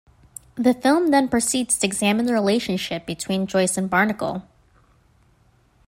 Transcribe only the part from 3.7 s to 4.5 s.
and Barnacle.